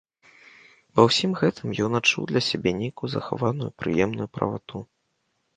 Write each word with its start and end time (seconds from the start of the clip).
Ва 0.99 1.03
ўсім 1.07 1.31
гэтым 1.41 1.75
ён 1.87 1.99
адчуў 2.01 2.23
для 2.31 2.41
сябе 2.49 2.69
нейкую 2.81 3.13
захаваную 3.17 3.69
прыемную 3.83 4.27
правату. 4.39 4.77